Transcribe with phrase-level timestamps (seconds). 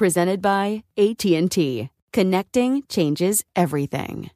[0.00, 1.90] Presented by AT&T.
[2.14, 4.30] Connecting changes everything.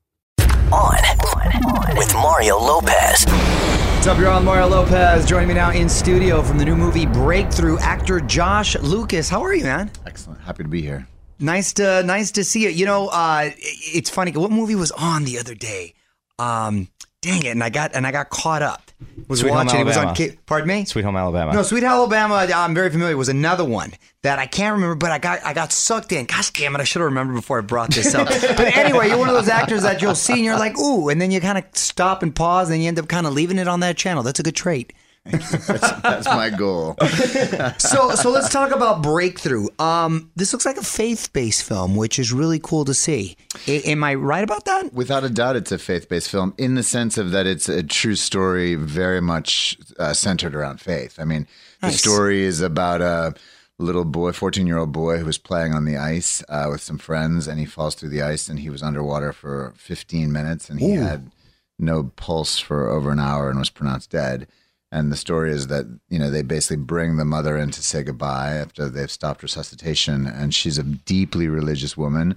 [0.70, 3.24] On, with Mario Lopez.
[3.24, 5.24] What's up, you're on Mario Lopez.
[5.24, 9.30] Joining me now in studio from the new movie Breakthrough, actor Josh Lucas.
[9.30, 9.90] How are you, man?
[10.04, 10.38] Excellent.
[10.42, 11.08] Happy to be here.
[11.38, 12.68] Nice to nice to see you.
[12.68, 14.32] You know, uh, it's funny.
[14.32, 15.94] What movie was on the other day?
[16.38, 16.88] Um,
[17.24, 17.50] dang it!
[17.50, 18.90] And I got and I got caught up.
[19.28, 19.80] Was Sweet Home watching.
[19.80, 20.14] It was on.
[20.46, 20.84] Pardon me.
[20.84, 21.52] Sweet Home Alabama.
[21.52, 22.34] No, Sweet Alabama.
[22.54, 23.16] I'm very familiar.
[23.16, 23.92] Was another one
[24.22, 26.26] that I can't remember, but I got I got sucked in.
[26.26, 26.80] Gosh damn it!
[26.80, 28.28] I should have remembered before I brought this up.
[28.56, 31.20] but anyway, you're one of those actors that you'll see and you're like, ooh, and
[31.20, 33.68] then you kind of stop and pause, and you end up kind of leaving it
[33.68, 34.22] on that channel.
[34.22, 34.92] That's a good trait.
[35.26, 36.96] That's, that's my goal.
[37.78, 39.68] so so let's talk about breakthrough.
[39.78, 43.36] Um, this looks like a faith based film, which is really cool to see.
[43.66, 44.92] A- am I right about that?
[44.92, 47.82] Without a doubt, it's a faith based film in the sense of that it's a
[47.82, 51.18] true story, very much uh, centered around faith.
[51.18, 51.46] I mean,
[51.80, 52.00] the Nice.
[52.00, 53.34] story is about a
[53.78, 56.98] little boy, 14 year old boy, who was playing on the ice uh, with some
[56.98, 60.80] friends and he falls through the ice and he was underwater for 15 minutes and
[60.80, 61.30] he had
[61.78, 64.46] no pulse for over an hour and was pronounced dead.
[64.94, 68.04] And the story is that, you know, they basically bring the mother in to say
[68.04, 70.24] goodbye after they've stopped resuscitation.
[70.24, 72.36] And she's a deeply religious woman.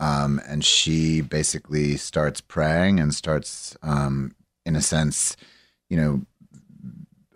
[0.00, 4.34] Um, and she basically starts praying and starts, um,
[4.66, 5.36] in a sense,
[5.88, 6.22] you know,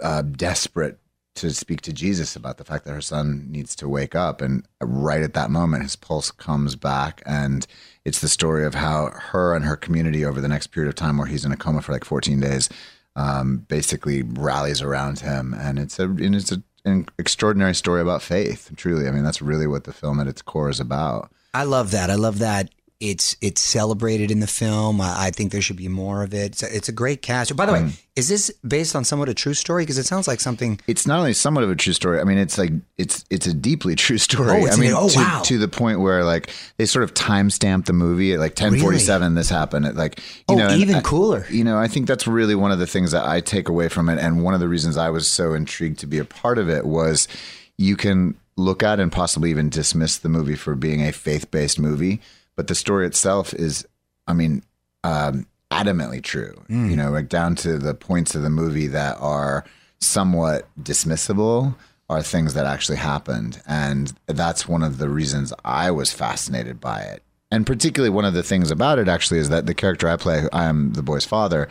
[0.03, 0.99] uh, desperate
[1.37, 4.41] to speak to Jesus about the fact that her son needs to wake up.
[4.41, 7.23] And right at that moment, his pulse comes back.
[7.25, 7.65] And
[8.05, 11.17] it's the story of how her and her community over the next period of time,
[11.17, 12.69] where he's in a coma for like 14 days,
[13.19, 15.53] um, basically rallies around him.
[15.53, 19.09] And it's a, and it's a, an extraordinary story about faith, truly.
[19.09, 21.31] I mean, that's really what the film at its core is about.
[21.53, 22.11] I love that.
[22.11, 22.71] I love that.
[23.01, 25.01] It's it's celebrated in the film.
[25.01, 26.47] I, I think there should be more of it.
[26.53, 27.55] It's a, it's a great cast.
[27.55, 28.03] By the way, mm.
[28.17, 29.85] is this based on somewhat a true story?
[29.85, 30.81] Because it sounds like something.
[30.89, 32.21] it's not only somewhat of a true story.
[32.21, 34.51] I mean, it's like it's it's a deeply true story.
[34.51, 35.43] Oh, it's I mean, an- oh, to, wow.
[35.45, 38.99] to the point where like they sort of timestamp the movie at like ten forty
[38.99, 39.37] seven.
[39.37, 39.87] This happened.
[39.87, 41.47] At, like you Oh, know, even I- cooler.
[41.51, 44.09] You know, I think that's really one of the things that I take away from
[44.09, 46.69] it, and one of the reasons I was so intrigued to be a part of
[46.69, 47.29] it was
[47.77, 51.79] you can look at and possibly even dismiss the movie for being a faith based
[51.79, 52.21] movie,
[52.59, 53.87] but the story itself is,
[54.27, 54.65] I mean,
[55.05, 56.61] um, adamantly true.
[56.69, 56.91] Mm.
[56.91, 59.65] You know, like down to the points of the movie that are
[60.01, 61.77] somewhat dismissible
[62.11, 67.03] are things that actually happened, and that's one of the reasons I was fascinated by
[67.03, 67.23] it.
[67.53, 70.49] And particularly, one of the things about it actually is that the character I play,
[70.53, 71.69] I am the boy's father.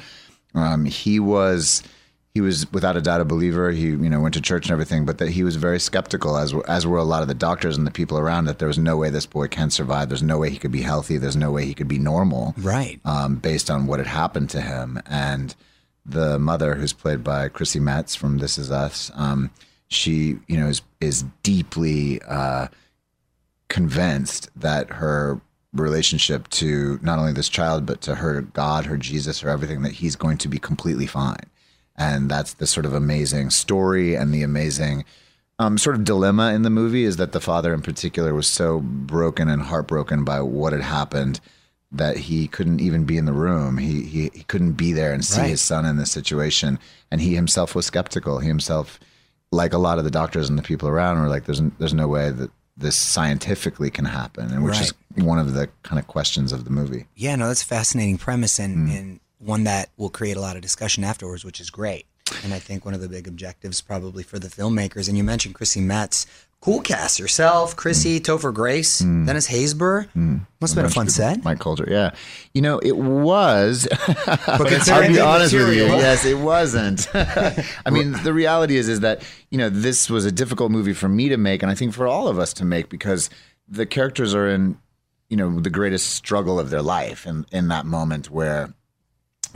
[0.55, 1.83] Um, he was
[2.37, 3.71] he was without a doubt a believer.
[3.71, 6.53] He you know went to church and everything, but that he was very skeptical, as
[6.53, 8.45] were- as were a lot of the doctors and the people around.
[8.45, 10.09] That there was no way this boy can survive.
[10.09, 11.17] There's no way he could be healthy.
[11.17, 12.53] There's no way he could be normal.
[12.59, 12.99] Right.
[13.05, 15.55] Um, based on what had happened to him, and
[16.05, 19.49] the mother, who's played by Chrissy Metz from This Is Us, um,
[19.87, 22.67] she, you know, is is deeply uh,
[23.67, 25.41] convinced that her
[25.73, 29.93] relationship to not only this child but to her God, her Jesus, her everything that
[29.93, 31.45] he's going to be completely fine,
[31.97, 35.03] and that's the sort of amazing story and the amazing
[35.59, 38.79] um, sort of dilemma in the movie is that the father in particular was so
[38.79, 41.39] broken and heartbroken by what had happened
[41.91, 43.77] that he couldn't even be in the room.
[43.77, 45.49] He he, he couldn't be there and see Right.
[45.51, 46.77] his son in this situation,
[47.09, 48.39] and he himself was skeptical.
[48.39, 48.99] He himself,
[49.51, 52.09] like a lot of the doctors and the people around, were like, "There's there's no
[52.09, 56.51] way that this scientifically can happen," and which is one of the kind of questions
[56.51, 57.07] of the movie.
[57.15, 58.95] Yeah, no, that's a fascinating premise and, Hmm.
[58.95, 62.05] and one that will create a lot of discussion afterwards, which is great.
[62.43, 65.55] And I think one of the big objectives probably for the filmmakers, and you mentioned
[65.55, 66.25] Chrissy Metz,
[66.59, 67.75] cool cast yourself.
[67.75, 68.23] Chrissy, mm.
[68.23, 69.25] Topher Grace, mm.
[69.25, 70.09] Dennis Haysbert.
[70.13, 70.45] Mm.
[70.59, 71.43] Must have been a fun set.
[71.45, 72.11] Mike Colter, yeah.
[72.53, 73.87] You know, it was.
[74.27, 75.83] But I'll be honest with you.
[75.85, 77.07] material- Yes, it wasn't.
[77.13, 81.07] I mean, the reality is, is that you know this was a difficult movie for
[81.07, 83.29] me to make, and I think for all of us to make because
[83.67, 84.77] the characters are in,
[85.29, 88.73] you know, the greatest struggle of their life, and in that moment where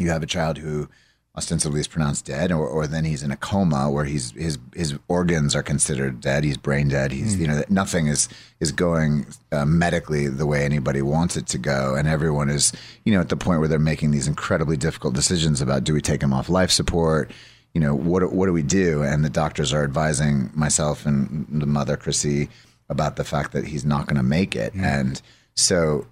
[0.01, 0.89] you have a child who
[1.35, 4.97] ostensibly is pronounced dead, or, or then he's in a coma where he's his his
[5.07, 6.43] organs are considered dead.
[6.43, 7.11] He's brain dead.
[7.11, 8.27] He's you know nothing is
[8.59, 12.73] is going uh, medically the way anybody wants it to go, and everyone is
[13.05, 16.01] you know at the point where they're making these incredibly difficult decisions about do we
[16.01, 17.31] take him off life support.
[17.73, 18.33] You know what?
[18.33, 19.01] What do we do?
[19.01, 22.49] And the doctors are advising myself and the mother, Chrissy,
[22.89, 24.73] about the fact that he's not going to make it.
[24.75, 25.21] And
[25.55, 26.05] so,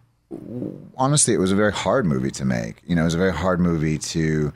[0.97, 2.81] honestly, it was a very hard movie to make.
[2.85, 4.53] You know, it was a very hard movie to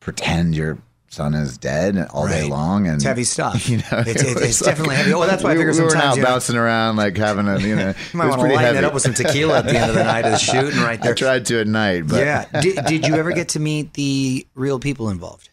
[0.00, 0.78] pretend your
[1.08, 2.86] son is dead all day long.
[2.86, 3.68] And It's heavy stuff.
[3.68, 5.12] You know, It's- it it's- definitely heavy.
[5.14, 7.46] Oh, that's why I we, figure we were now you know- bouncing around like having
[7.48, 7.94] a you know.
[8.12, 8.78] You might was want to pretty lighten heavy.
[8.78, 11.00] it up with some tequila at the end of the night of the shooting right
[11.02, 12.60] there I tried to at night, but yeah.
[12.60, 15.48] Did, did you ever get to meet the real people involved?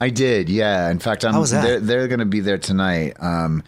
[0.00, 0.90] I did, yeah.
[0.90, 1.62] In fact, I'm, that?
[1.62, 3.16] they're, they're going to be there tonight.
[3.20, 3.64] Um,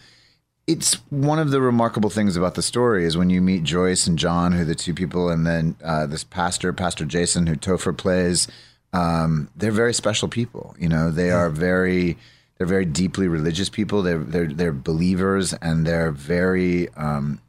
[0.71, 4.17] it's one of the remarkable things about the story is when you meet Joyce and
[4.17, 7.95] John, who are the two people, and then uh, this pastor, Pastor Jason, who Topher
[7.95, 8.47] plays.
[8.93, 10.73] Um, they're very special people.
[10.79, 12.17] You know, they are very,
[12.57, 14.01] they're very deeply religious people.
[14.01, 17.41] They're they're they're believers, and they're very um,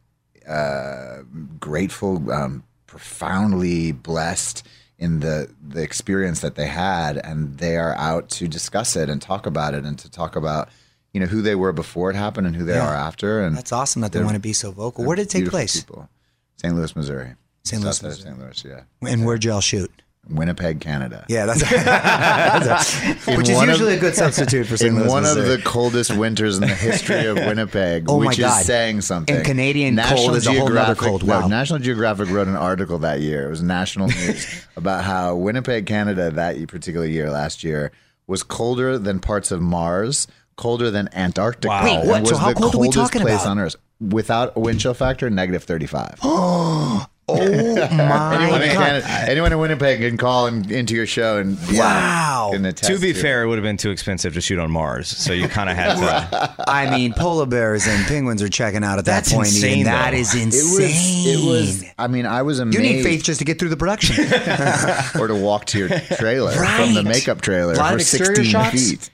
[0.49, 1.19] uh,
[1.61, 4.67] grateful, um, profoundly blessed
[4.99, 9.23] in the the experience that they had, and they are out to discuss it and
[9.23, 10.69] talk about it, and to talk about
[11.13, 12.87] you know who they were before it happened and who they Yeah.
[12.89, 13.43] are after.
[13.45, 15.05] And That's awesome that they want to be so vocal.
[15.05, 15.81] Where did it take place?
[15.81, 16.09] People.
[16.57, 16.75] St.
[16.75, 17.35] Louis, Missouri.
[17.65, 17.83] St.
[17.83, 18.55] Louis, South side of Missouri.
[18.55, 18.67] St.
[18.71, 19.13] Louis, yeah.
[19.13, 19.91] And where'd y'all shoot?
[20.31, 21.25] Winnipeg, Canada.
[21.29, 21.63] Yeah, that's,
[23.27, 24.91] which is one of- usually a good substitute for St.
[24.93, 25.09] in Louis.
[25.09, 29.35] one of the coldest winters in the history of Winnipeg, Oh which is saying something.
[29.35, 31.27] And Canadian National cold is a whole Geographic- cold.
[31.27, 33.47] no, National Geographic wrote an article that year.
[33.47, 37.91] It was national news about how Winnipeg, Canada, that particular year last year
[38.29, 41.69] was colder than parts of Mars, colder than Antarctica.
[41.69, 41.85] Wow.
[41.85, 42.21] Wait, what?
[42.23, 43.51] Was So how the cold are we coldest talking place about?
[43.51, 46.19] on Earth without a wind chill factor, negative thirty-five.
[47.29, 49.03] Oh my anyone, in god!
[49.05, 52.51] Canada, anyone in Winnipeg can call and, into your show and Wow.
[52.53, 53.17] can attest To be it.
[53.17, 55.77] fair, it would have been too expensive to shoot on Mars, so you kind of
[55.77, 56.55] had to.
[56.69, 59.47] I mean, polar bears and penguins are checking out at that That's point.
[59.47, 59.85] insane, Ian.
[59.87, 60.17] That though.
[60.19, 61.47] is It insane.
[61.47, 61.81] was.
[61.81, 61.85] It was.
[61.97, 62.83] I mean, I was amazed.
[62.83, 64.17] You need faith just to get through the production.
[65.21, 65.89] or to walk to your
[66.19, 67.05] trailer from the Right.
[67.15, 68.91] makeup trailer Lot of for exterior 16 shots?
[68.91, 69.11] feet.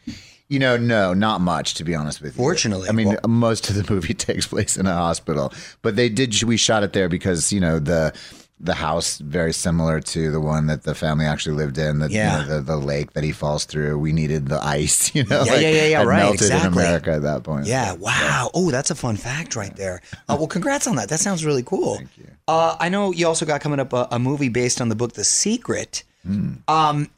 [0.48, 2.42] You know, no, not much to be honest with you.
[2.42, 2.88] Fortunately.
[2.88, 5.52] I mean, Well- most of the movie takes place in a hospital,
[5.82, 6.42] but they did.
[6.42, 8.12] We shot it there because you know the
[8.60, 12.00] the house very similar to the one that the family actually lived in.
[12.00, 12.38] The, you Yeah.
[12.38, 13.98] know, the the lake that he falls through.
[13.98, 15.14] We needed the ice.
[15.14, 16.66] You know, Yeah, yeah, yeah, yeah, right, Melted exactly.
[16.66, 17.66] in America at that point.
[17.66, 17.92] Yeah.
[17.92, 18.50] Wow.
[18.54, 20.00] Oh, that's a fun fact right there.
[20.28, 21.08] Uh, well, congrats on that.
[21.08, 21.96] That sounds really cool.
[21.98, 22.26] Thank you.
[22.48, 25.12] Uh, I know you also got coming up a, a movie based on the book
[25.12, 26.02] The Secret.
[26.26, 26.54] Hmm.
[26.66, 27.10] Um,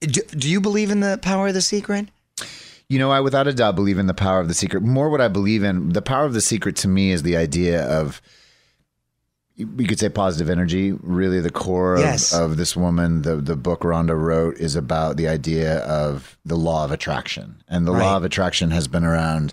[0.00, 2.08] do, do you believe in the power of the secret?
[2.88, 4.82] You know, I without a doubt believe in the power of the secret.
[4.82, 7.84] More what I believe in, the power of the secret to me is the idea
[7.84, 8.22] of
[9.76, 10.92] we could say positive energy.
[10.92, 12.32] Really, the core of, Yes.
[12.32, 16.84] of this woman, the the book Rhonda wrote, is about the idea of the law
[16.84, 18.04] of attraction, and the Right.
[18.04, 19.52] law of attraction has been around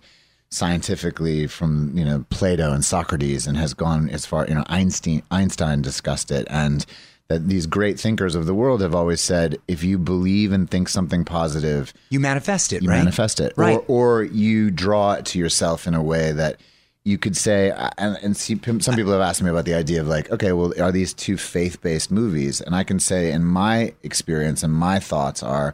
[0.49, 4.47] scientifically from you know Plato and Socrates, and has gone as far.
[4.47, 6.85] You know, Einstein Einstein discussed it, and
[7.27, 10.87] that these great thinkers of the world have always said, if you believe and think
[10.87, 12.97] something positive, You manifest it, you right?
[12.97, 13.79] manifest it, Right.
[13.87, 16.57] Or, or you draw it to yourself in a way that
[17.03, 17.71] you could say.
[17.97, 20.73] And, and see, some people have asked me about the idea of like, okay, well,
[20.79, 22.61] are these two faith-based movies?
[22.61, 25.73] And I can say, in my experience and my thoughts are,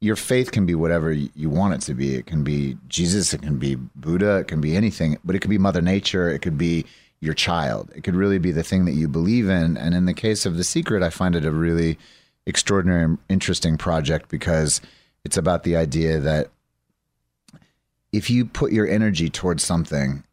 [0.00, 2.14] your faith can be whatever you want it to be.
[2.14, 5.50] It can be Jesus, it can be Buddha, it can be anything, but it could
[5.50, 6.86] be Mother Nature, it could be
[7.20, 7.90] your child.
[7.94, 9.76] It could really be the thing that you believe in.
[9.76, 11.98] And in the case of The Secret, I find it a really
[12.46, 14.80] extraordinary and interesting project because
[15.24, 16.48] it's about the idea that
[18.12, 20.24] if you put your energy towards something,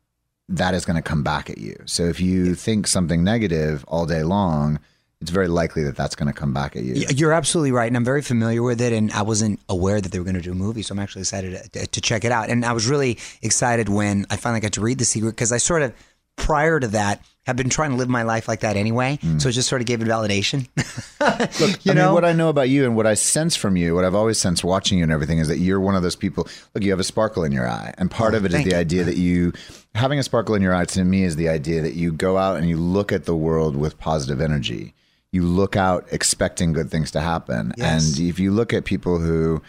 [0.50, 1.76] that is going to come back at you.
[1.86, 4.80] So if you think something negative all day long,
[5.20, 6.94] it's very likely that that's going to come back at you.
[7.10, 8.94] You're absolutely right, and I'm very familiar with it.
[8.94, 11.24] And I wasn't aware that they were going to do a movie, so I'm actually
[11.24, 12.50] excited to, to check it out.
[12.50, 15.58] And I was really excited when I finally got to read The Secret because I
[15.58, 15.94] sort of,
[16.38, 19.18] prior to that, have been trying to live my life like that anyway.
[19.22, 19.42] Mm.
[19.42, 20.68] So it just sort of gave it validation.
[21.60, 23.76] Look, you I know, mean, what I know about you and what I sense from
[23.78, 26.16] you, what I've always sensed watching you and everything, is that you're one of those
[26.16, 26.48] people.
[26.74, 28.72] Look, you have a sparkle in your eye, and part Oh, of it is the
[28.72, 28.76] you.
[28.78, 29.54] idea that you
[29.96, 30.86] having a sparkle in your eye.
[30.86, 33.76] To me, is the idea that you go out and you look at the world
[33.76, 34.94] with positive energy.
[35.32, 38.18] You look out expecting good things to happen, Yes.
[38.18, 39.62] and if you look at people who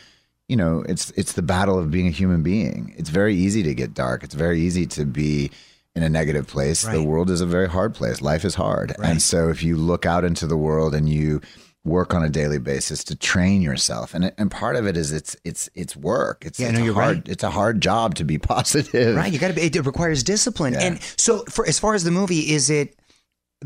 [0.48, 3.74] you know it's it's the battle of being a human being it's very easy to
[3.74, 5.50] get dark it's very easy to be
[5.98, 9.20] in a negative place the world is a very hard place life is hard and
[9.20, 11.40] so if you look out into the world and you
[11.84, 15.34] work on a daily basis to train yourself and and part of it is it's
[15.44, 17.28] it's it's work it's, Yeah, it's no, a you're hard right.
[17.28, 19.62] it's a hard job to be positive Right, you got to be.
[19.62, 20.74] It requires discipline.
[20.76, 22.97] And so, for as far as the movie, is it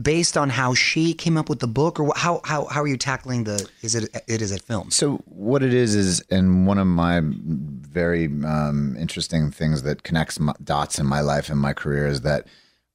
[0.00, 2.96] based on how she came up with the book, or how how how are you
[2.96, 3.68] tackling the?
[3.82, 4.90] Is it it is a film?
[4.90, 10.40] So what it is is, and one of my very um, interesting things that connects
[10.40, 12.46] my, dots in my life and my career is that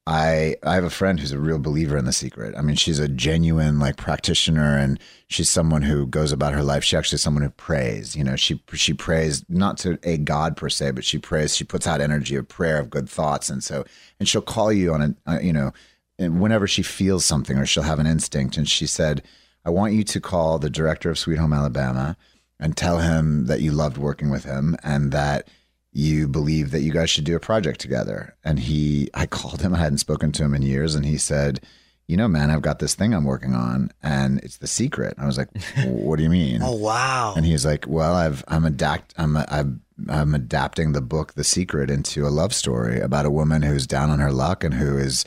[0.08, 2.56] I I have a friend who's a real believer in the secret.
[2.58, 6.82] I mean, she's a genuine like practitioner, and she's someone who goes about her life.
[6.86, 8.16] She actually someone who prays.
[8.16, 11.58] You know, she she prays not to a god per se, but she prays.
[11.58, 13.84] She puts out energy of prayer of good thoughts, and so
[14.18, 15.74] and she'll call you on a uh, you know,
[16.20, 19.24] and whenever she feels something or she'll have an instinct, and she said.
[19.66, 22.16] I want you to call the director of Sweet Home Alabama
[22.58, 25.50] and tell him that you loved working with him and that
[25.92, 28.36] you believe that you guys should do a project together.
[28.46, 31.60] And he, I called him, I hadn't spoken to him in years, and he said,
[32.08, 35.16] You know, man, I've got this thing I'm working on and it's the secret.
[35.18, 35.50] I was like,
[35.86, 36.62] What do you mean?
[36.64, 37.34] Oh wow!
[37.36, 41.90] And he's like, "Well, I've I'm adapt I'm I'm I'm adapting the book The Secret
[41.90, 45.26] into a love story about a woman who's down on her luck and who is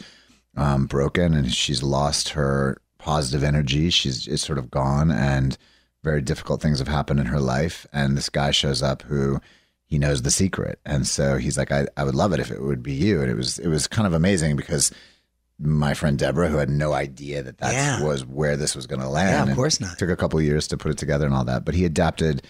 [0.57, 3.91] um, broken and she's lost her positive energy.
[3.91, 5.57] She's it's sort of gone and
[6.03, 7.87] very difficult things have happened in her life.
[7.93, 9.41] And this guy shows up who
[9.85, 12.63] he knows the secret, and so he's like, I, I would love it if it
[12.63, 13.21] would be you.
[13.21, 14.91] And it was it was kind of amazing because."
[15.63, 18.03] My friend Deborah, who had no idea that that Yeah.
[18.03, 19.99] was where this was going to land, Yeah, of course not.
[19.99, 22.41] Took a couple of years to put it together and all that, but he adapted.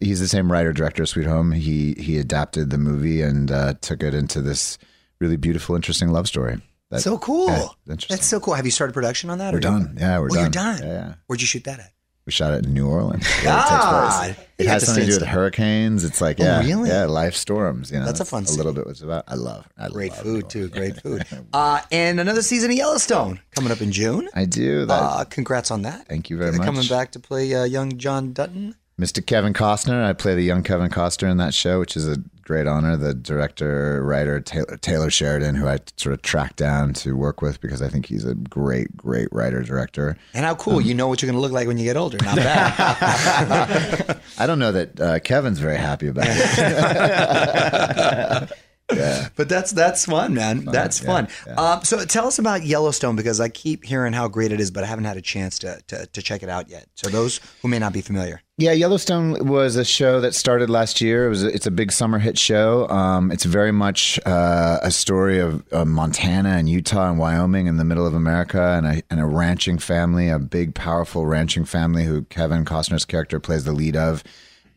[0.00, 1.50] He's the same writer director of Sweet Home.
[1.50, 4.78] He he adapted the movie and uh, took it into this
[5.18, 6.60] really beautiful, interesting love story.
[6.92, 7.48] That- so cool.
[7.48, 8.16] Yeah, interesting.
[8.16, 8.54] That's so cool.
[8.54, 9.52] Have you started production on that?
[9.52, 9.96] We're or- done.
[9.98, 10.38] Yeah, we're oh, done.
[10.40, 10.78] you're done.
[10.82, 11.14] Yeah, yeah.
[11.26, 11.92] Where'd you shoot that at?
[12.24, 13.26] We shot it in New Orleans.
[13.42, 14.30] God!
[14.30, 14.46] it place.
[14.58, 16.04] It has something to do with hurricanes.
[16.04, 16.88] It's like Oh, yeah, really?
[16.88, 17.90] yeah, life storms.
[17.90, 18.58] You know, That's a fun A scene.
[18.58, 19.24] little bit what's about.
[19.26, 19.66] I love.
[19.76, 20.68] I Great love food too.
[20.68, 21.24] Great food.
[21.52, 24.28] Uh, and another season of Yellowstone coming up in June.
[24.34, 24.86] I do.
[24.86, 24.94] That.
[24.94, 26.06] Uh, congrats on that.
[26.06, 26.64] Thank you very much.
[26.64, 28.76] Coming back to play uh, young John Dutton.
[29.00, 29.24] Mr.
[29.26, 30.04] Kevin Costner.
[30.04, 32.18] I play the young Kevin Costner in that show, which is a
[32.52, 32.98] great honor.
[32.98, 37.62] The director, writer Taylor, Taylor Sheridan, who I sort of tracked down to work with
[37.62, 40.18] because I think he's a great, great writer director.
[40.34, 40.78] And how cool!
[40.78, 42.18] you know what you're going to look like when you get older.
[42.22, 44.20] Not bad.
[44.38, 48.52] I don't know that uh, Kevin's very happy about it.
[49.36, 50.64] but that's that's fun, man.
[50.64, 51.28] that's yeah, fun.
[51.46, 51.54] yeah.
[51.54, 54.84] Um, so tell us about Yellowstone because I keep hearing how great it is, but
[54.84, 56.86] I haven't had a chance to, to to check it out yet.
[56.94, 58.42] So those who may not be familiar.
[58.58, 61.26] Yeah, Yellowstone was a show that started last year.
[61.26, 62.86] It was it's a big summer hit show.
[62.90, 67.78] Um, it's very much uh, a story of uh, Montana and Utah and Wyoming in
[67.78, 72.04] the middle of America, and a, and a ranching family, a big, powerful ranching family
[72.04, 74.22] who Kevin Costner's character plays the lead of,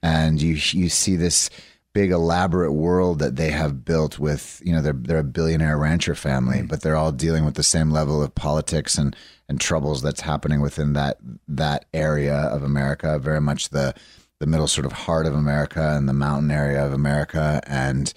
[0.01, 1.49] and you you see this
[1.95, 6.13] big elaborate world that they have built with you know they're they're a billionaire rancher
[6.13, 6.67] family mm.
[6.67, 9.15] but they're all dealing with the same level of politics and
[9.47, 13.95] and troubles that's happening within that that area of America very much the
[14.41, 18.13] the middle sort of heart of America and the mountain area of America and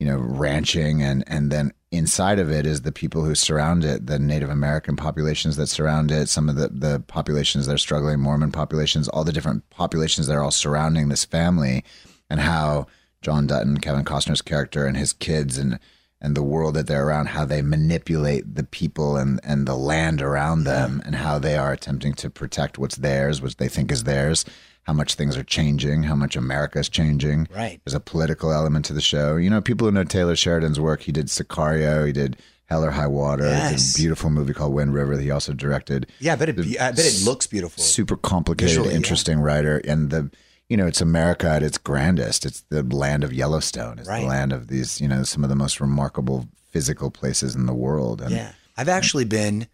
[0.00, 4.08] you know ranching and and then inside of it is the people who surround it
[4.08, 8.18] the Native American populations that surround it some of the the populations that are struggling
[8.18, 11.84] Mormon populations all the different populations that are all surrounding this family
[12.28, 12.88] and how
[13.22, 15.78] John Dutton, Kevin Costner's character, and his kids, and
[16.22, 20.20] and the world that they're around, how they manipulate the people and and the land
[20.22, 24.04] around them, and how they are attempting to protect what's theirs, what they think is
[24.04, 24.44] theirs.
[24.84, 27.46] How much things are changing, how much America is changing.
[27.54, 27.80] Right.
[27.84, 29.36] There's a political element to the show.
[29.36, 32.90] You know, people who know Taylor Sheridan's work, he did Sicario, he did Hell or
[32.90, 33.44] High Water.
[33.44, 33.94] Yes.
[33.94, 35.16] a beautiful movie called Wind River.
[35.16, 36.58] that He also directed Yeah, but it.
[36.80, 37.82] I bet it looks beautiful.
[37.84, 38.96] super complicated, Visually, yeah.
[38.96, 40.30] interesting writer, and the
[40.70, 42.46] you know it's America at its grandest.
[42.46, 43.98] It's the land of Yellowstone.
[43.98, 44.20] It's Right.
[44.22, 47.74] the land of these you know some of the most remarkable physical places in the
[47.74, 48.22] world.
[48.22, 49.66] And Yeah, I've actually been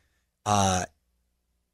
[0.47, 0.87] uh,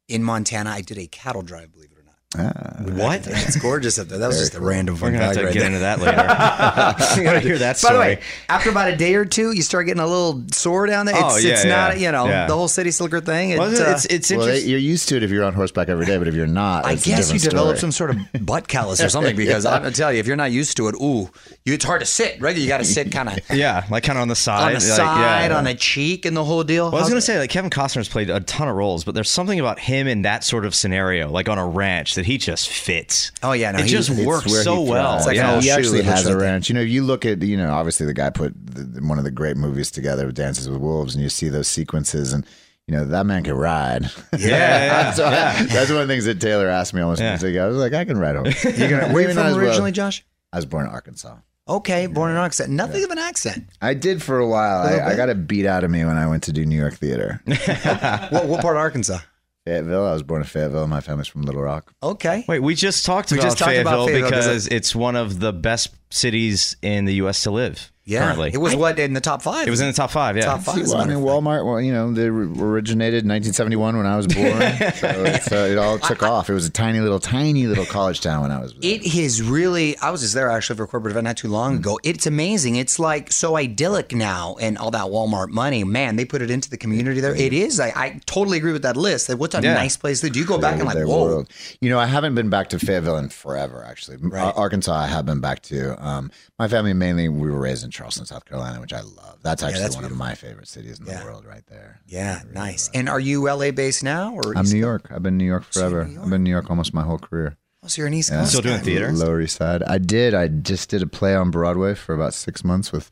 [0.07, 0.69] in Montana.
[0.71, 2.02] I did a cattle drive, believe it or
[2.35, 2.79] not.
[2.81, 3.27] What?
[3.45, 4.19] It's gorgeous up there.
[4.19, 5.67] That was just a random We're fun gonna fact right get there.
[5.67, 5.99] into that
[7.15, 7.21] later.
[7.21, 7.93] you gotta hear that Story.
[7.93, 10.85] By the way, after about a day or two, you start getting a little sore
[10.87, 11.15] down there.
[11.15, 12.47] It's, Oh, yeah, it's not, you know, yeah.
[12.47, 13.51] the whole city slicker thing.
[13.51, 14.69] It, Well, it's, uh, it's, it's Well, interesting.
[14.69, 16.93] you're used to it if you're on horseback every day, but if you're not, I
[16.93, 17.79] it's a guess you different develop story.
[17.79, 20.51] some sort of butt callus or something because I'm gonna tell you, if you're not
[20.51, 21.29] used to it, ooh,
[21.65, 22.41] you, it's hard to sit.
[22.41, 24.61] Right, you got to sit kind of yeah, like kind of on the side.
[24.67, 25.57] on the like, side, yeah.
[25.57, 26.85] on a cheek, and the whole deal.
[26.85, 29.29] Well, I was gonna say like Kevin Costner's played a ton of roles, but there's
[29.29, 32.69] something about him in that sort of scenario, like on a ranch, that he just
[32.69, 33.31] fits.
[33.43, 35.17] Oh, yeah, no, it he- just works where he so well.
[35.17, 35.61] It's like an yeah.
[35.61, 36.69] he actually has a like ranch.
[36.69, 39.31] You know, you look at you know, obviously the guy put the, one of the
[39.31, 42.45] great movies together, Dances with Wolves, and you see those sequences, and
[42.87, 44.03] you know that man can ride.
[44.33, 47.31] yeah, yeah, So I- that's one of the things that Taylor asked me almost Yeah.
[47.31, 47.65] months ago.
[47.65, 48.45] I was like, I can ride home.
[48.77, 49.65] You're gonna, where you from as well.
[49.65, 50.25] originally, Josh?
[50.51, 51.35] I was born in Arkansas.
[51.65, 52.71] Okay, born in accent.
[52.71, 53.69] Nothing of an accent.
[53.81, 54.81] I did for a while.
[54.85, 56.95] I, I got it beat out of me when I went to do New York
[56.95, 57.41] theater.
[57.45, 59.19] what, what part of Arkansas?
[59.65, 60.05] Fayetteville.
[60.05, 60.87] I was born in Fayetteville.
[60.87, 61.93] My family's from Little Rock.
[62.03, 62.43] Okay.
[62.47, 65.15] Wait, we just talked We about just talked about Fayetteville, Fayetteville 'cause because it's one
[65.15, 67.41] of the best cities in the U.S.
[67.43, 67.91] to live.
[68.05, 68.23] Yeah.
[68.23, 68.51] currently.
[68.53, 69.65] It was what in the top five?
[69.65, 70.35] It was in the top five.
[70.35, 70.77] Yeah, top five.
[70.79, 71.17] as a Well, I mean.
[71.19, 71.65] Walmart.
[71.65, 74.51] Well, you know, they originated in 1971 when I was born.
[74.95, 76.49] so it's, uh, it all took off.
[76.49, 78.73] It was a tiny little, tiny little college town when I was.
[78.73, 78.91] there.
[78.91, 79.97] It is really.
[79.99, 81.99] I was just there actually for a corporate event not too long ago.
[82.03, 82.75] It's amazing.
[82.75, 85.83] It's like so idyllic now, and all that Walmart money.
[85.83, 87.35] Man, they put it into the community there.
[87.35, 87.79] It is.
[87.79, 89.27] I, I totally agree with that list.
[89.27, 89.75] That what's a Yeah.
[89.75, 90.39] nice place to do?
[90.39, 91.23] You go back and like, whoa.
[91.25, 91.49] world.
[91.79, 93.83] You know, I haven't been back to Fayetteville in forever.
[93.87, 95.95] Actually, Ar- Arkansas, I have been back to.
[96.05, 99.39] Um, my family mainly we were raised in Charleston, South Carolina, which I love.
[99.43, 100.23] That's actually that's one beautiful.
[100.23, 101.19] of my favorite cities in Yeah.
[101.19, 102.01] the world, right there.
[102.07, 102.89] Yeah, nice.
[102.93, 105.05] And are you LA based now, or I'm East New Coast?
[105.05, 105.07] York.
[105.11, 106.05] I've been in New York forever.
[106.05, 107.57] New I've been in New York almost my whole career.
[107.83, 108.49] Oh, so you're an East Coast.
[108.49, 108.83] Still doing guy.
[108.83, 109.11] theater?
[109.11, 109.83] Lower East Side.
[109.83, 110.33] I did.
[110.33, 113.09] I just did a play on Broadway for about six months with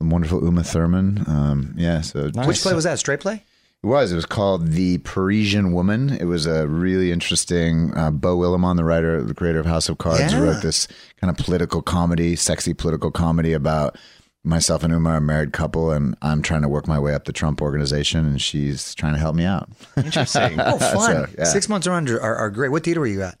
[0.00, 1.24] the wonderful Uma Thurman.
[1.26, 2.98] Um, yeah, so Which play was that?
[2.98, 3.44] Straight play.
[3.82, 4.10] It was.
[4.10, 6.10] It was called The Parisian Woman.
[6.10, 7.92] It was a really interesting.
[7.96, 10.40] Uh, Beau Willimon, the writer, the creator of House of Cards, Yeah.
[10.42, 10.88] wrote this
[11.20, 13.96] kind of political comedy, sexy political comedy about
[14.44, 17.24] myself and Uma, are a married couple, and I'm trying to work my way up
[17.26, 19.68] the Trump organization, and she's trying to help me out.
[19.96, 20.58] interesting.
[20.60, 21.00] Oh, fun.
[21.00, 21.44] So, yeah.
[21.44, 22.70] Six months around are, are great.
[22.70, 23.38] What theater were you at?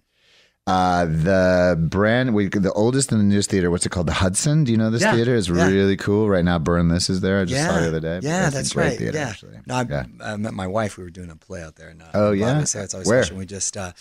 [0.68, 4.06] Uh, the brand, we, the oldest and the newest theater, what's it called?
[4.06, 4.64] The Hudson.
[4.64, 5.34] Do you know this Yeah, theater?
[5.34, 5.66] It's yeah.
[5.66, 6.28] really cool.
[6.28, 7.40] Right now, Burn This is there.
[7.40, 8.20] I just saw it the other day.
[8.22, 8.98] Yeah, that's great right.
[8.98, 9.28] Theater, yeah.
[9.28, 9.58] actually.
[9.66, 10.04] No, I, yeah.
[10.22, 10.98] I met my wife.
[10.98, 11.88] We were doing a play out there.
[11.88, 12.60] And, uh, Oh, yeah?
[12.60, 13.22] It's, it's always Where?
[13.22, 13.38] special.
[13.38, 13.92] We just uh,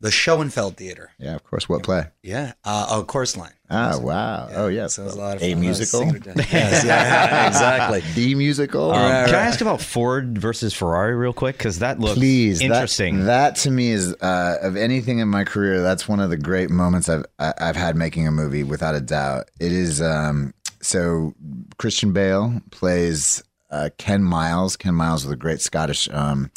[0.00, 1.10] the Schoenfeld Theater.
[1.18, 1.68] Yeah, of course.
[1.68, 2.06] What play?
[2.22, 2.52] Yeah.
[2.64, 3.52] Uh, oh, Chorus Line.
[3.70, 4.48] Ah, wow.
[4.52, 4.94] Oh, yes.
[4.94, 5.60] So it was a lot of a fun.
[5.60, 6.02] musical.
[6.02, 8.02] Uh, yes, yeah, exactly.
[8.14, 8.92] The musical.
[8.92, 11.56] Um, Right, Can I ask about Ford versus Ferrari real quick?
[11.58, 13.24] Because that looks Please, that- interesting.
[13.24, 15.80] That, to me is uh, of anything in my career.
[15.82, 19.00] That's one of the great moments I've I- I've had making a movie, without a
[19.00, 19.50] doubt.
[19.58, 20.00] It is.
[20.02, 21.34] Um, so
[21.78, 24.76] Christian Bale plays uh, Ken Miles.
[24.76, 26.50] Ken Miles was a great Scottish um,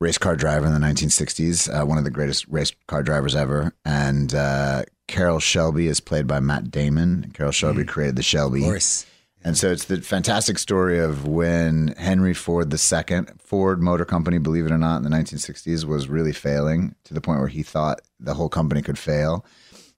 [0.00, 3.72] race car driver in the 1960s, uh, one of the greatest race car drivers ever.
[3.84, 7.30] And uh, Carroll Shelby is played by Matt Damon.
[7.34, 8.60] Carroll Shelby created the Shelby.
[8.60, 9.06] Of course.
[9.44, 14.66] And so it's the fantastic story of when Henry Ford II, Ford Motor Company, believe
[14.66, 18.00] it or not, in the 1960s was really failing to the point where he thought
[18.18, 19.46] the whole company could fail.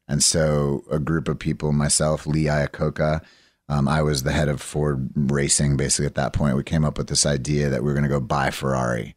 [0.06, 3.22] And so a group of people, myself, Lee Iacocca,
[3.68, 6.56] um, I was the head of Ford Racing basically at that point.
[6.56, 9.14] We came up with this idea that we were going to go buy Ferrari.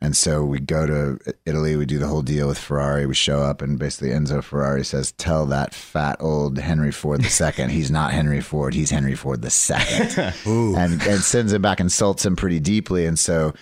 [0.00, 3.04] And so we go to Italy, we do the whole deal with Ferrari.
[3.04, 7.68] We show up, and basically Enzo Ferrari says, Tell that fat old Henry Ford II,
[7.68, 9.50] he's not Henry Ford, he's Henry Ford II.
[10.76, 13.06] and, and sends him back, insults him pretty deeply.
[13.06, 13.54] And so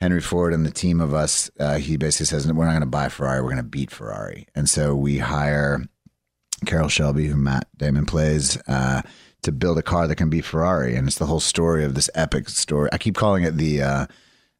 [0.00, 2.86] Henry Ford and the team of us, uh, he basically says, We're not going to
[2.86, 4.46] buy Ferrari, we're going to beat Ferrari.
[4.54, 5.82] And so we hire
[6.66, 9.02] Carroll Shelby, who Matt Damon plays, uh,
[9.42, 12.10] to build a car that can be Ferrari, and it's the whole story of this
[12.14, 12.88] epic story.
[12.92, 14.06] I keep calling it the uh,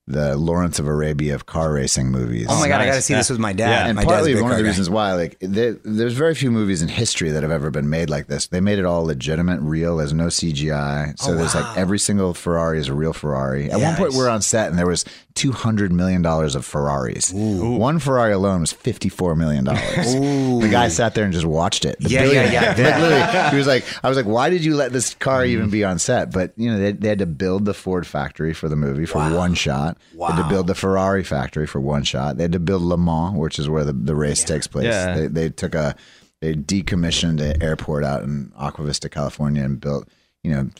[0.09, 2.47] the Lawrence of Arabia of car racing movies.
[2.49, 3.69] Oh my god, I got to see this with my dad.
[3.69, 3.87] Yeah.
[3.89, 4.69] And my partly one of car the guy.
[4.71, 8.09] reasons why, like, there, there's very few movies in history that have ever been made
[8.09, 8.47] like this.
[8.47, 9.99] They made it all legitimate, real.
[9.99, 11.19] There's no CGI.
[11.19, 11.61] So Oh, there's wow.
[11.69, 13.71] like every single Ferrari is a real Ferrari.
[13.71, 13.89] At Yeah.
[13.91, 17.31] one point, we're on set and there was 200 million dollars of Ferraris.
[17.33, 20.15] One Ferrari alone was 54 million dollars.
[20.59, 21.97] The guy sat there and just watched it.
[22.01, 22.53] The Yeah, yeah, billionaire.
[22.53, 22.91] yeah.
[22.91, 25.69] Like, literally, he was like, I was like, why did you let this car even
[25.69, 25.71] mm.
[25.71, 26.33] be on set?
[26.33, 29.19] But you know, they, they had to build the Ford factory for the movie for
[29.19, 29.98] one shot.
[30.13, 32.37] They had to build the Ferrari factory for one shot.
[32.37, 34.87] They had to build Le Mans, which is where the, the race takes place.
[34.87, 35.15] Yeah.
[35.15, 35.95] They, they took a
[36.41, 40.09] they decommissioned an airport out in Aqua Vista, California, and built
[40.49, 40.71] you know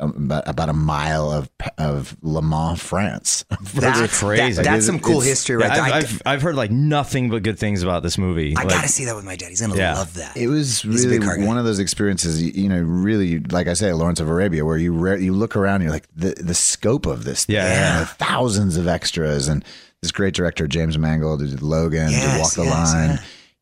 [0.00, 3.44] um, about, about a mile of of Le Mans, France.
[3.74, 4.56] That's crazy.
[4.56, 5.84] that- that's some cool it's- history Yeah, right there.
[5.84, 8.54] I've, I, I've, I've heard like nothing but good things about this movie.
[8.56, 9.48] I Like, got to see that with my dad.
[9.50, 9.94] He's gonna Yeah.
[9.94, 10.36] love that.
[10.36, 11.46] It was He's really big car guy.
[11.46, 14.76] one of those experiences, you, you know, really, like I say, Lawrence of Arabia, where
[14.78, 17.94] you re- you look around, and you're like the the scope of this, thing, Yeah.
[17.94, 19.64] you know, thousands of extras and
[20.02, 23.10] this great director James Mangold who did Logan, Yes, did Walk the yes, Line.
[23.10, 23.18] yeah.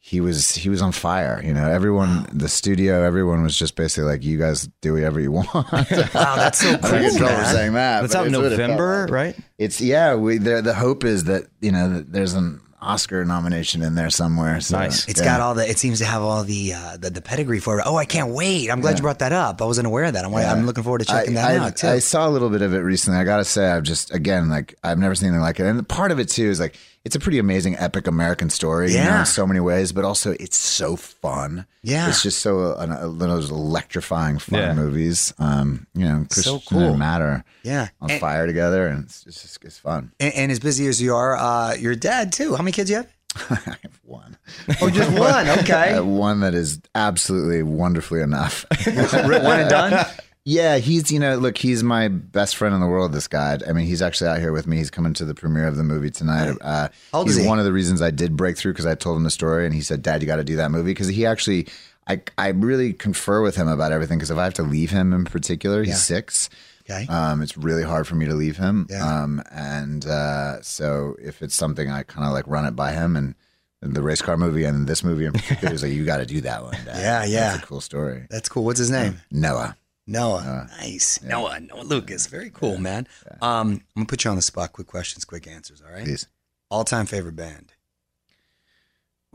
[0.06, 1.42] He was he was on fire.
[1.42, 5.32] You know, everyone, the studio, everyone was just basically like, "You guys do whatever you
[5.32, 8.02] want." Wow, that's so I don't cool, get for saying that.
[8.02, 9.10] That's out in it November, like.
[9.10, 9.36] right?
[9.58, 10.14] It's yeah.
[10.14, 10.62] We there.
[10.62, 14.60] The hope is that you know that there's an Oscar nomination in there somewhere.
[14.60, 15.08] So, Nice.
[15.08, 15.26] It's yeah.
[15.26, 15.68] got all the.
[15.68, 17.84] It seems to have all the uh, the, the pedigree for it.
[17.84, 18.70] Oh, I can't wait!
[18.70, 19.60] I'm glad you brought that up.
[19.60, 20.24] I wasn't aware of that.
[20.24, 21.88] I'm, I'm looking forward to checking I, that I, out too.
[21.88, 23.18] I saw a little bit of it recently.
[23.18, 25.66] I gotta say, I've just again like I've never seen anything like it.
[25.66, 28.90] And part of it too is like it's a pretty amazing, epic American story.
[28.92, 31.64] you know, in so many ways, but also it's so fun.
[31.82, 32.08] Yeah.
[32.08, 34.74] it's just so uh, one of those electrifying fun Yeah.
[34.74, 35.32] movies.
[35.38, 36.80] Um, you know, Christian cool.
[36.90, 37.44] and Matter.
[37.62, 37.88] Yeah.
[38.00, 40.12] on And- fire together, and it's it's just it's fun.
[40.20, 42.54] and, and as busy as you are, uh, your dad too.
[42.56, 43.08] How many kids you have?
[43.50, 44.36] I have one.
[44.80, 45.30] Oh, just one.
[45.32, 46.00] I have Okay.
[46.00, 48.64] one that is absolutely wonderfully enough.
[48.86, 50.06] one and done.
[50.48, 53.12] Yeah, he's you know, look, he's my best friend in the world.
[53.12, 53.58] This guy.
[53.68, 54.76] I mean, he's actually out here with me.
[54.76, 56.56] He's coming to the premiere of the movie tonight.
[56.60, 57.48] Uh, How old he's is he?
[57.48, 59.74] one of the reasons I did break through because I told him the story, and
[59.74, 61.66] he said, "Dad, you got to do that movie." Because he actually,
[62.06, 64.18] I I really confer with him about everything.
[64.18, 66.48] Because if I have to leave him in particular, he's six.
[66.88, 67.08] Okay.
[67.08, 68.86] Um, it's really hard for me to leave him.
[68.88, 69.04] Yeah.
[69.04, 73.16] Um, and uh, so if it's something I kind of like run it by him
[73.16, 73.34] and.
[73.82, 76.40] The race car movie and this movie in particular is like you got to do
[76.40, 76.72] that one.
[76.86, 76.96] Dad.
[76.96, 77.52] Yeah, yeah.
[77.52, 78.26] That's a cool story.
[78.30, 78.64] That's cool.
[78.64, 79.20] What's his name?
[79.30, 79.76] Noah.
[80.06, 80.68] Noah.
[80.78, 81.20] nice.
[81.22, 81.60] Noah.
[81.60, 82.26] Noah Lucas.
[82.26, 83.08] Very cool, man.
[83.42, 84.72] Um, I'm gonna put you on the spot.
[84.72, 85.82] Quick questions, quick answers.
[85.82, 86.04] All right.
[86.04, 86.26] Please.
[86.70, 87.72] All time favorite band.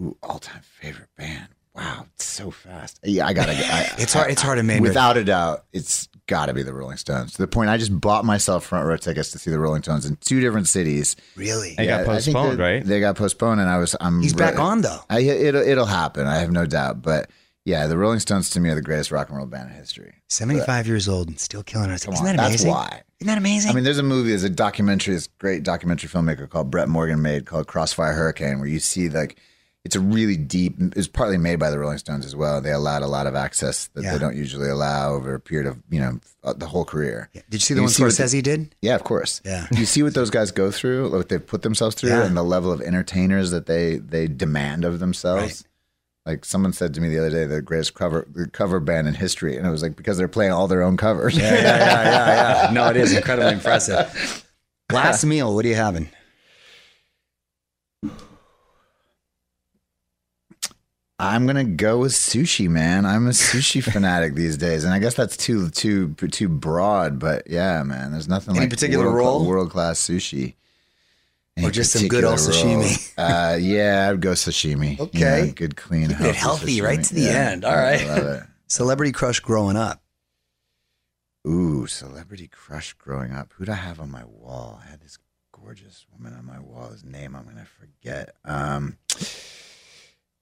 [0.01, 1.49] Ooh, all time favorite band.
[1.73, 2.99] Wow, it's so fast.
[3.03, 3.53] Yeah, I gotta.
[3.53, 4.29] I, It's hard.
[4.29, 4.81] It's hard to make.
[4.81, 7.33] Without a doubt, it's got to be the Rolling Stones.
[7.33, 10.05] To the point, I just bought myself front row tickets to see the Rolling Stones
[10.05, 11.15] in two different cities.
[11.37, 11.75] Really.
[11.77, 12.83] They got I think postponed, that right?
[12.83, 13.95] They got postponed, and I was.
[14.01, 14.21] I'm.
[14.21, 14.99] He's back on though.
[15.09, 16.27] I, it'll it'll happen.
[16.27, 17.01] I have no doubt.
[17.01, 17.29] But
[17.65, 20.15] yeah, the Rolling Stones to me are the greatest rock and roll band in history.
[20.29, 22.01] 75 years old and still killing us.
[22.07, 22.69] Isn't on, that that's amazing?
[22.71, 23.01] why.
[23.19, 23.71] Isn't that amazing?
[23.71, 27.21] I mean, there's a movie, there's a documentary, this great documentary filmmaker called Brett Morgen
[27.21, 29.37] made called Crossfire Hurricane, where you see like
[29.83, 30.75] it's a really deep.
[30.95, 32.61] It's partly made by the Rolling Stones as well.
[32.61, 34.13] They allowed a lot of access that Yeah.
[34.13, 37.29] they don't usually allow over a period of you know uh, the whole career.
[37.33, 37.41] Yeah.
[37.49, 38.75] Did you see the You one Scorsese did?
[38.83, 39.41] Yeah, of course.
[39.43, 39.65] Yeah.
[39.71, 42.25] You see what those guys go through, what they've put themselves through, Yeah.
[42.25, 45.41] and the level of entertainers that they they demand of themselves.
[45.41, 45.63] Right.
[46.25, 49.15] Like someone said to me the other day, the greatest cover the cover band in
[49.15, 51.35] history, and it was like because they're playing all their own covers.
[51.35, 52.71] Yeah, yeah, yeah, yeah, yeah.
[52.73, 54.45] No, it is incredibly impressive.
[54.91, 56.09] Last meal, what are you having?
[61.17, 63.05] I'm gonna go with sushi, man.
[63.05, 67.19] I'm a sushi fanatic these days, and I guess that's too too too broad.
[67.19, 69.45] But yeah, man, there's nothing Any like particular world, roll?
[69.45, 70.55] world class sushi.
[71.63, 73.13] Or just some good old sashimi?
[73.17, 74.97] Uh, yeah, I'd go sashimi.
[74.97, 75.45] You Okay.
[75.47, 76.83] know, good, clean, Keeping it healthy sashimi.
[76.83, 77.65] right to the Yeah, end.
[77.65, 78.43] All right, I love it.
[78.67, 80.01] Celebrity crush growing up.
[81.47, 83.53] Ooh, celebrity crush growing up.
[83.57, 84.79] Who'd I have on my wall?
[84.85, 85.17] I had this
[85.51, 86.89] gorgeous woman on my wall.
[86.89, 88.35] His name I'm gonna forget.
[88.45, 88.97] Um,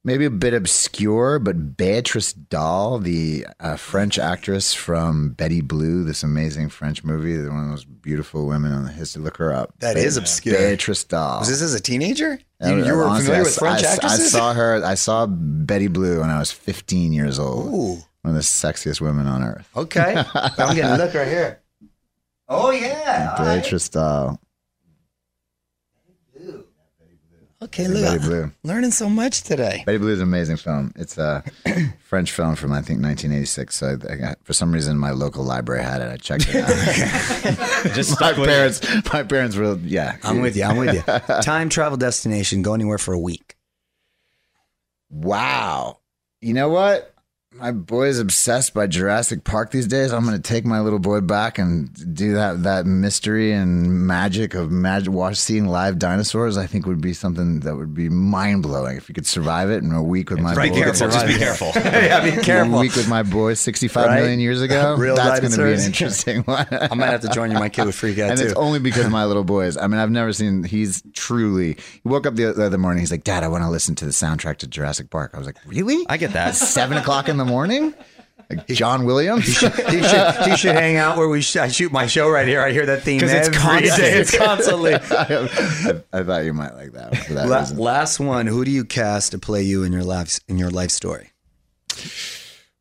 [0.03, 6.23] maybe a bit obscure, but Beatrice Dalle, the uh, French actress from Betty Blue, this
[6.23, 9.21] amazing French movie, one of the most beautiful women on the history.
[9.21, 9.73] Look her up.
[9.79, 10.57] That That is obscure.
[10.57, 11.39] Beatrice Dalle.
[11.39, 12.39] Was this as a teenager?
[12.61, 14.33] I- You, you were honestly, familiar I with French I, actresses?
[14.33, 14.83] I saw her.
[14.85, 17.67] I saw Betty Blue when I was 15 years old.
[17.73, 18.03] Ooh.
[18.21, 19.69] One of the sexiest women on earth.
[19.75, 20.15] Okay.
[20.33, 21.61] I'm getting a look right here.
[22.49, 23.35] Oh yeah.
[23.37, 23.61] all right.
[23.61, 24.39] Beatrice Dalle.
[27.61, 28.21] Okay, Betty look.
[28.21, 28.51] Blue.
[28.63, 29.83] Learning so much today.
[29.85, 30.93] Betty Blue is an amazing film.
[30.95, 31.43] It's a
[31.99, 33.75] French film from I think 1986.
[33.75, 36.09] So I, I got, for some reason my local library had it.
[36.09, 36.69] I checked it out.
[37.95, 38.53] Just my stuck with it.
[38.53, 40.15] parents, my parents were yeah.
[40.23, 40.63] I'm with you.
[40.63, 41.01] I'm with you.
[41.41, 42.61] Time travel destination.
[42.61, 43.57] Go anywhere for a week.
[45.09, 45.99] Wow.
[46.39, 47.13] You know what?
[47.51, 50.13] My boy's obsessed by Jurassic Park these days.
[50.13, 54.53] I'm going to take my little boy back and do that that mystery and magic
[54.53, 55.11] of magic.
[55.11, 56.57] Watch seeing live dinosaurs.
[56.59, 59.81] I think would be something that would be mind blowing if you could survive it
[59.83, 60.75] in a week with my Be boy.
[60.75, 61.09] careful.
[61.09, 61.71] Just be careful.
[61.75, 62.71] yeah, be careful.
[62.73, 64.39] One week with my boy 65 million Right?
[64.39, 64.95] years ago.
[64.99, 66.67] Real That's going to be an interesting one.
[66.69, 67.57] I might have to join you.
[67.57, 68.45] My kid would freak out and too.
[68.45, 69.75] it's only because my little boys.
[69.75, 70.65] I mean, I've never seen.
[70.65, 71.77] He's truly.
[72.03, 72.99] He woke up the, the other morning.
[72.99, 75.47] He's like, "Dad, I want to listen to the soundtrack to Jurassic Park." I was
[75.47, 76.05] like, "Really?
[76.07, 76.53] I get that.
[76.53, 77.93] Seven o'clock in the morning?
[78.49, 79.45] Like John Williams?
[79.45, 79.73] he should,
[80.43, 82.61] he should hang out where we sh- I shoot my show right here.
[82.61, 83.97] I hear that theme 'Cause it's every constant.
[83.97, 84.11] day.
[84.13, 84.93] It's constantly.
[84.95, 87.77] I, I thought you might like that one for that La- reason.
[87.77, 88.47] last one.
[88.47, 91.29] Who do you cast to play you in your life in your life story?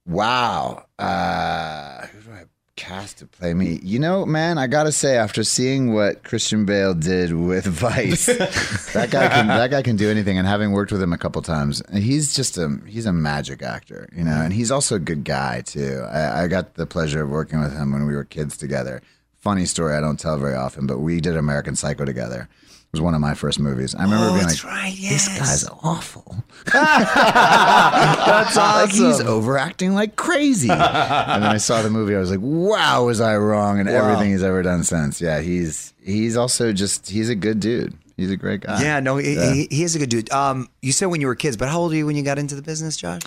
[0.06, 0.86] Wow.
[0.98, 2.44] Uh, who do I
[2.78, 3.80] cast to play me?
[3.82, 9.10] You know, man, I gotta say, after seeing what Christian Bale did with Vice, that
[9.10, 10.38] guy can that guy can do anything.
[10.38, 14.08] And having worked with him a couple times, he's just a he's a magic actor,
[14.16, 14.40] you know.
[14.40, 16.06] And he's also a good guy too.
[16.08, 19.02] I, I got the pleasure of working with him when we were kids together.
[19.36, 22.48] funny story I don't tell very often, but we did American Psycho together.
[22.88, 23.94] It was one of my first movies.
[23.94, 30.70] I remember Oh, being like, right, "This guy's awful." That's Like he's overacting like crazy.
[30.70, 32.16] and then I saw the movie.
[32.16, 35.20] I was like, "Wow, was I wrong?" And everything he's ever done since.
[35.20, 37.92] Yeah, he's he's also just he's a good dude.
[38.16, 38.82] He's a great guy.
[38.82, 39.52] Yeah, no, he, Yeah.
[39.52, 40.32] He, he is a good dude.
[40.32, 42.38] Um, you said when you were kids, but how old were you when you got
[42.38, 43.20] into the business, Josh?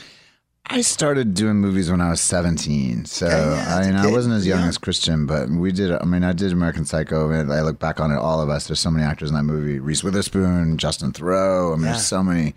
[0.71, 3.05] I started doing movies when I was 17.
[3.05, 3.41] So, Okay, yeah,
[3.75, 4.67] I that's mean, I wasn't as young Yeah.
[4.69, 7.29] as Christian, but we did, I mean, I did American Psycho.
[7.31, 9.43] And I look back on it, all of us, there's so many actors in that
[9.43, 11.73] movie Reese Witherspoon, Justin Theroux.
[11.73, 11.91] I mean, Yeah.
[11.91, 12.53] there's so many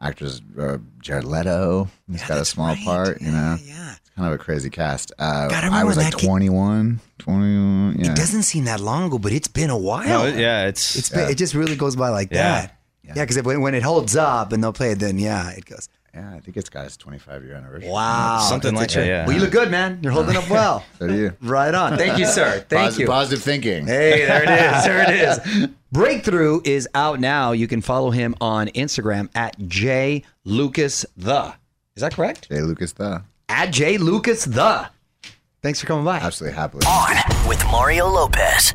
[0.00, 0.40] actors.
[0.58, 2.84] Uh, Jared Leto, he's got a small right.
[2.84, 3.58] part, you know?
[3.62, 3.92] Yeah.
[4.00, 5.12] It's kind of a crazy cast.
[5.18, 7.96] Uh, God, I I, was like that kid- 21, 21.
[7.98, 8.12] Yeah.
[8.12, 10.06] It doesn't seem that long ago, but it's been a while.
[10.06, 12.60] No, yeah, it's It's been, it just really goes by like Yeah.
[12.62, 12.74] that.
[13.04, 15.88] Yeah, because when, when it holds up and they'll play it, then yeah, it goes.
[16.18, 17.88] Yeah, I think it's got its 25 year anniversary.
[17.88, 19.26] Wow, Something That's like that, yeah.
[19.26, 20.00] Well, you look good, man.
[20.02, 20.84] You're holding up well.
[20.98, 21.36] So do you.
[21.40, 21.96] right on.
[21.96, 22.64] Thank you, sir.
[22.68, 23.06] Thank Posi- you.
[23.06, 23.86] Positive thinking.
[23.86, 24.84] Hey, there it is.
[24.84, 25.68] There it is.
[25.92, 27.52] Breakthrough is out now.
[27.52, 31.54] You can follow him on Instagram at J Lucas the.
[31.94, 32.48] Is that correct?
[32.48, 33.22] Jay Lucas, the.
[33.48, 34.90] At J Lucas the.
[35.62, 36.18] Thanks for coming by.
[36.18, 36.84] Absolutely happily.
[36.86, 38.74] On with Mario Lopez.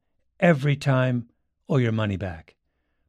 [0.41, 1.29] every time,
[1.67, 2.55] or your money back.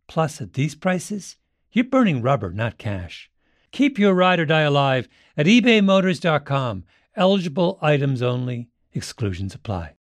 [0.06, 1.36] Plus, at these prices,
[1.72, 3.30] you're burning rubber, not cash.
[3.72, 6.84] Keep your ride or die alive at ebaymotors.com.
[7.16, 9.94] Eligible items only, exclusions apply.